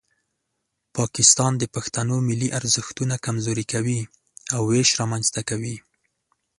پاکستان 0.97 1.51
د 1.57 1.63
پښتنو 1.75 2.15
ملي 2.29 2.49
ارزښتونه 2.59 3.15
کمزوري 3.25 3.65
کوي 3.73 3.99
او 4.53 4.61
ویش 4.71 4.89
رامنځته 4.99 5.41
کوي. 5.49 5.75